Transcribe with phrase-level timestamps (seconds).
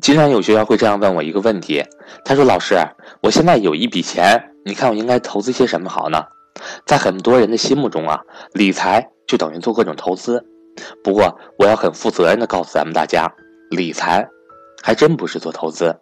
[0.00, 1.84] 经常有学员会这样问我一个问题，
[2.24, 2.76] 他说：“老师，
[3.22, 6.24] 我现在有一笔钱，你看我应该投资些什么好呢？”
[6.86, 8.20] 在很多人的心目中啊，
[8.52, 10.44] 理财就等于做各种投资。
[11.04, 13.30] 不过，我要很负责任的告诉咱们大家，
[13.70, 14.26] 理财
[14.82, 15.94] 还真不是做投资。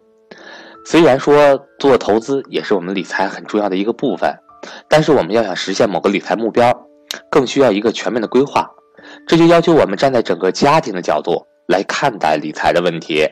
[0.85, 4.33] 虽然说做投资也是我们理财很重要的一个部分，
[4.89, 6.73] 但是我们要想实现某个理财目标，
[7.29, 8.67] 更需要一个全面的规划。
[9.27, 13.27] 这就要求我们站在整个家庭的角度来看待理财的问题。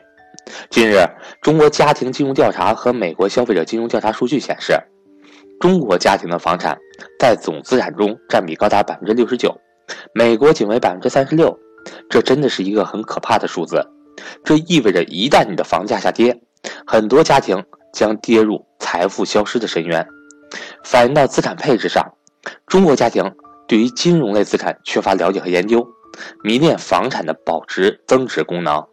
[0.68, 0.96] 近日，
[1.40, 4.74] 中国家庭金融调查和美国消费者金融调查数据显示，
[5.60, 6.78] 中国家庭的房产
[7.18, 9.54] 在总资产中占比高达百分之六十九，
[10.14, 11.56] 美国仅为百分之三十六。
[12.08, 13.82] 这真的是一个很可怕的数字。
[14.44, 16.38] 这意味着，一旦你的房价下跌，
[16.86, 20.06] 很多家庭将跌入财富消失的深渊。
[20.84, 22.04] 反映到资产配置上，
[22.66, 23.34] 中国家庭
[23.66, 25.86] 对于金融类资产缺乏了解和研究，
[26.44, 28.84] 迷恋房产的保值增值功能。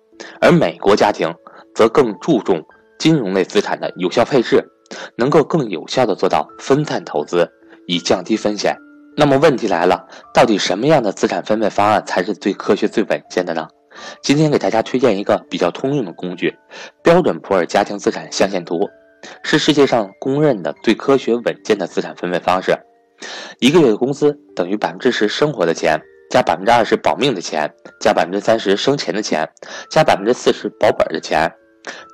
[0.41, 1.33] 而美国家庭
[1.75, 2.63] 则更注重
[2.97, 4.63] 金融类资产的有效配置，
[5.15, 7.49] 能够更有效的做到分散投资，
[7.87, 8.75] 以降低风险。
[9.15, 13.67] 那么问题来了，到底什么样的资产分配方案才是最科学、最稳健的呢？
[14.21, 16.55] 今天给大家推荐一个比较通用的工具——
[17.01, 18.79] 标准普尔家庭资产象限图，
[19.43, 22.77] 是世界上公认的最科学稳健的资产分配方式。
[23.59, 25.99] 一个月的工资等于百分之十生活的钱。
[26.29, 29.49] 加百分之二十保命的钱，加百分之三十生钱的钱，
[29.89, 31.51] 加百分之四十保本的钱。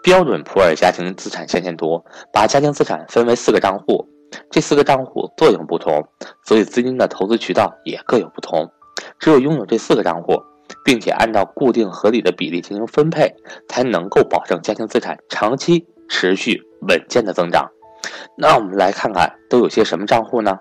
[0.03, 4.08] 标准普尔家庭资产象限图把家庭资产分为四个账户，
[4.52, 6.08] 这四个账户作用不同，
[6.45, 8.69] 所以资金的投资渠道也各有不同。
[9.19, 10.39] 只有拥有这四个账户，
[10.86, 13.34] 并且按照固定合理的比例进行分配，
[13.67, 17.67] 才能够保证家庭资产长期持续稳健的增长。
[18.38, 20.59] 那我们来看看都有些什么账户呢？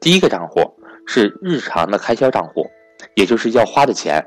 [0.00, 0.60] 第一个账户
[1.06, 2.64] 是日常的开销账户。
[3.14, 4.24] 也就是要花的钱，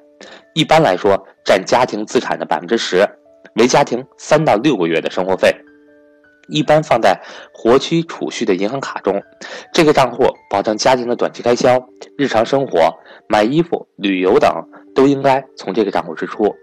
[0.53, 3.07] 一般来说占家庭资产的百分之十，
[3.55, 5.53] 为家庭三到六个月的生活费，
[6.47, 7.19] 一般放在
[7.53, 9.21] 活期储蓄的银行卡中。
[9.73, 11.79] 这个账户保证家庭的短期开销、
[12.17, 12.79] 日常生活、
[13.27, 14.49] 买衣服、旅游等
[14.95, 16.55] 都应该从这个账户支出。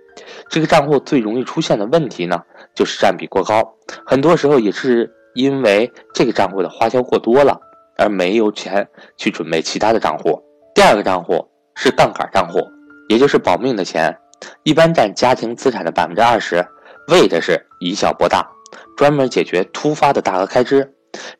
[0.48, 2.40] 这个账户最容易出现的问题呢，
[2.74, 3.74] 就是占比过高，
[4.06, 7.60] 很多时候也是因为这个账户的花销过多了，
[7.98, 10.40] 而没有钱去准备其他的账户。
[10.74, 11.53] 第二个账户。
[11.74, 12.60] 是杠杆账户，
[13.08, 14.16] 也就是保命的钱，
[14.62, 16.64] 一般占家庭资产的百分之二十，
[17.08, 18.46] 为的是以小博大，
[18.96, 20.90] 专门解决突发的大额开支。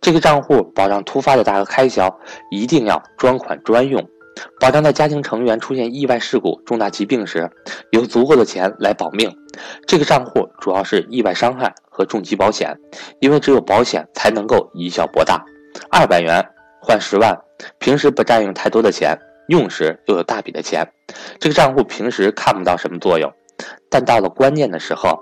[0.01, 2.19] 这个账户保障突发的大额开销
[2.51, 4.01] 一定要专款专用，
[4.61, 7.51] 保障在家庭成员出现意外事故、重大疾病时，
[7.91, 9.31] 有足够的钱来保命。
[9.87, 12.77] 这个账户主要是意外伤害和重疾保险，
[13.21, 15.45] 因为只有保险才能够以小博大。
[15.91, 16.45] 二百元
[16.81, 17.37] 换十万，
[17.79, 19.19] 平时不占用太多的钱。
[19.49, 20.87] 用时又有大笔的钱，
[21.39, 23.31] 这个账户平时看不到什么作用，
[23.91, 25.19] 但到了关键的时候，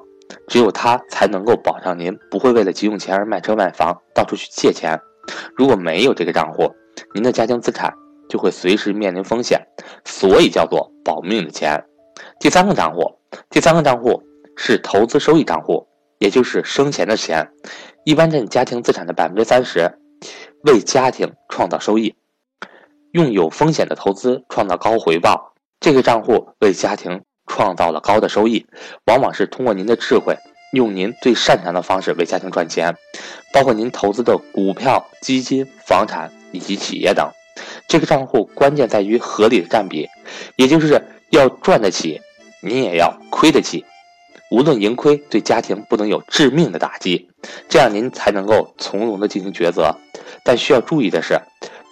[0.49, 4.99] 只有它才能够保障您不会为了急用钱而卖车卖房，到处去借钱。
[5.57, 6.71] 如果没有这个账户，
[7.15, 7.93] 您的家庭资产
[8.29, 9.61] 就会随时面临风险，
[10.05, 11.85] 所以叫做保命的钱。
[12.39, 13.19] 第三个账户，
[13.51, 14.23] 第三个账户
[14.57, 15.87] 是投资收益账户，
[16.19, 17.49] 也就是生钱的钱，
[18.05, 19.91] 一般占家庭资产的百分之三十，
[20.65, 22.15] 为家庭创造收益。
[23.13, 28.67] 用有风险的投资创造高回报，这个账户为家庭创造了高的收益，
[29.05, 30.35] 往往是通过您的智慧，
[30.73, 32.97] 用您最擅长的方式为家庭赚钱，
[33.53, 37.31] 包括您投资的股票、基金、房产以及企业等。
[37.87, 40.09] 这个账户关键在于合理的占比，
[40.57, 42.19] 也就是要赚得起，
[42.63, 43.85] 您也要亏得起，
[44.51, 47.29] 无论盈亏对家庭不能有致命的打击，
[47.69, 49.95] 这样您才能够从容的进行抉择。
[50.43, 51.39] 但需要注意的是，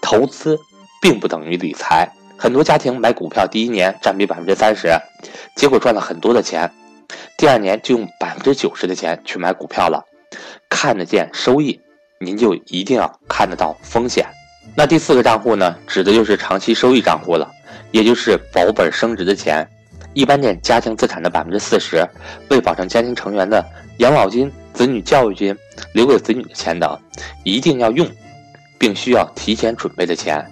[0.01, 0.59] 投资。
[1.01, 2.09] 并不等于理财。
[2.37, 4.89] 很多家庭买股票第一年占比百分之三十，
[5.57, 6.71] 结果赚了很多的钱，
[7.37, 10.03] 第二年就用百分之九十的钱去买股票了。
[10.69, 11.79] 看得见收益，
[12.19, 14.27] 您就一定要看得到风险。
[14.75, 17.51] 那第四个账户呢，指的就是长期收益账户了，
[17.91, 19.69] 也就是保本升值的钱，
[20.15, 22.07] 一般占家庭资产的百分之四十，
[22.49, 23.63] 为保障家庭成员的
[23.99, 25.55] 养老金、子女教育金、
[25.93, 26.99] 留给子女的钱等，
[27.45, 28.09] 一定要用，
[28.79, 30.43] 并需要提前准备的钱。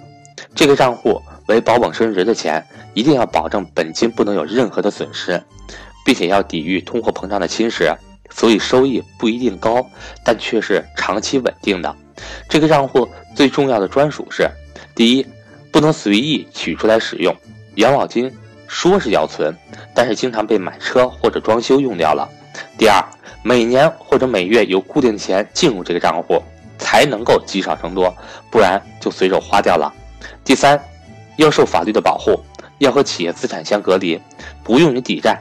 [0.55, 5.41] 这个账户为保本升值的钱，一定要保证本金不能有任何的损失，
[6.05, 7.95] 并且要抵御通货膨胀的侵蚀，
[8.29, 9.85] 所以收益不一定高，
[10.23, 11.95] 但却是长期稳定的。
[12.49, 14.49] 这个账户最重要的专属是：
[14.93, 15.25] 第一，
[15.71, 17.33] 不能随意取出来使用；
[17.75, 18.29] 养老金
[18.67, 19.55] 说是要存，
[19.95, 22.27] 但是经常被买车或者装修用掉了；
[22.77, 23.01] 第二，
[23.43, 26.41] 每年或者每月有固定钱进入这个账户，
[26.77, 28.13] 才能够积少成多，
[28.51, 29.93] 不然就随手花掉了。
[30.43, 30.81] 第三，
[31.37, 32.39] 要受法律的保护，
[32.79, 34.19] 要和企业资产相隔离，
[34.63, 35.39] 不用于抵债。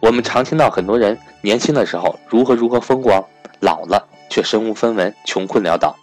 [0.00, 3.24] 我们常听到很多人年轻的时候如何如何风光，
[3.60, 5.96] 老了却身无分文，穷困潦倒，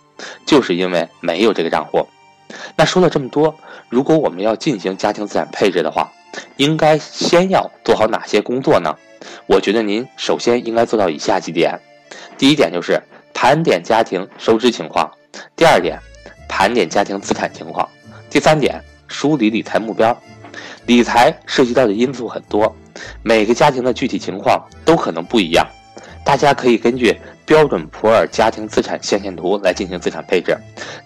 [0.45, 2.07] 就是因为没有这个账户。
[2.75, 3.53] 那说了这么多，
[3.89, 6.11] 如果我们要进行家庭资产配置的话，
[6.57, 8.95] 应该先要做好哪些工作呢？
[9.47, 11.77] 我觉得您首先应该做到以下几点：
[12.37, 13.01] 第一点就是
[13.33, 15.05] 盘点家庭收支情况；
[15.55, 15.99] 第二点，
[16.47, 17.85] 盘点家庭资产情况；
[18.29, 20.15] 第三点，梳理理财目标。
[20.85, 22.75] 理财涉及到的因素很多，
[23.23, 25.67] 每个家庭的具体情况都可能不一样。
[26.23, 30.55] 大家可以根据标准普尔家庭资产线线图来进行资产配置，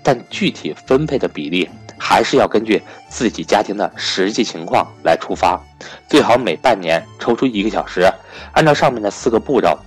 [0.04, 5.62] 但具体分配的比例还是要根据自己家庭的实际情况来出发。
[6.10, 8.12] 最好每半年抽出一个小时，
[8.52, 9.80] 按照上面的四个步骤，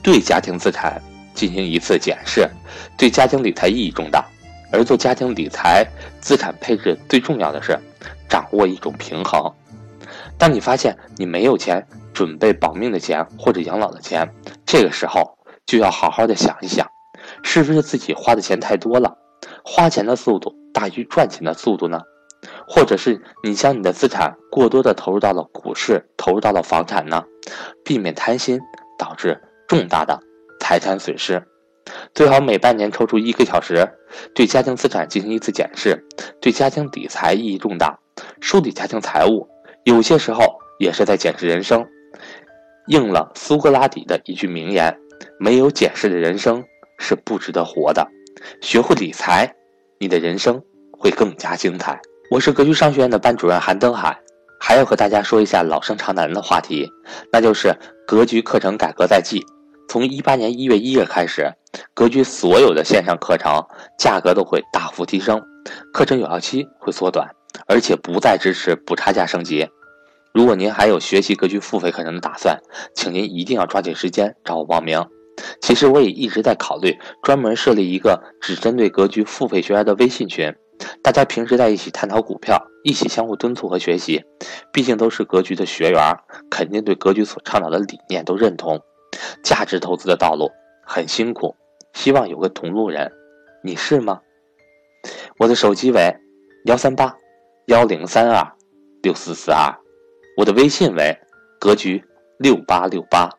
[0.00, 1.02] 对家庭资产
[1.34, 2.48] 进行一次检视，
[2.96, 4.24] 对家庭理财意义重大。
[4.72, 5.86] 而做家庭理财
[6.20, 7.78] 资产配置最重要的是
[8.28, 9.52] 掌握一种平衡。
[10.38, 14.28] 当你发现你没有钱准备保命的钱或者养老的钱，
[14.66, 16.86] 这个时候就要好好的想一想，
[17.42, 19.16] 是不是自己花的钱太多了，
[19.64, 22.00] 花钱的速度大于赚钱的速度呢？
[22.66, 27.24] 或者是你将你的资产过多的投入到了股市，投入到了房产呢？
[27.84, 28.60] 避免贪心
[28.98, 30.18] 导致重大的
[30.60, 31.42] 财产损失。
[32.14, 33.88] 最好每半年抽出一个小时，
[34.34, 35.98] 对家庭资产进行一次检视，
[36.40, 37.98] 对家庭理财意义重大，
[38.40, 39.48] 梳理家庭财务。
[39.84, 40.44] 有些时候
[40.78, 41.86] 也是在检视人生，
[42.86, 44.94] 应了苏格拉底的一句名言
[45.40, 46.62] ：“没有检视的人生
[46.98, 48.06] 是不值得活的。”
[48.60, 49.50] 学会理财，
[49.98, 51.98] 你的人生会更加精彩。
[52.30, 54.18] 我是格局商学院的班主任韩登海，
[54.60, 56.86] 还要和大家说一下老生常谈的话题，
[57.32, 57.74] 那就是
[58.06, 59.40] 格局课程改革在即。
[59.88, 61.52] 从一八年一月一日开始，
[61.94, 63.64] 格局所有的线上课程
[63.98, 65.42] 价格都会大幅提升，
[65.92, 67.28] 课程有效期会缩短。
[67.66, 69.68] 而且不再支持补差价升级。
[70.32, 72.58] 如果您还有学习格局付费课程的打算，
[72.94, 75.04] 请您一定要抓紧时间找我报名。
[75.60, 80.52] 其实我也一直在考虑专门设立一个只针对格局付费学员的微信群，
[81.02, 84.24] 大家平时在一起探讨股票，一起相互敦促和学习。
[84.72, 86.16] 毕竟都是格局的学员，
[86.50, 88.80] 肯定对格局所倡导的理念都认同。
[89.42, 90.50] 价值投资的道路
[90.84, 91.56] 很辛苦，
[91.92, 93.12] 希望有个同路人。
[93.62, 94.20] 你是吗？
[95.38, 96.16] 我的手机为
[96.66, 97.16] 幺三八。
[97.66, 98.52] 幺零三二
[99.02, 99.72] 六四四二，
[100.36, 101.16] 我的微信为
[101.60, 102.04] 格局
[102.36, 103.30] 六八六八。